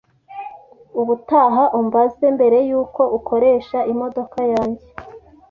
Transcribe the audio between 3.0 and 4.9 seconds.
ukoresha imodoka yanjye.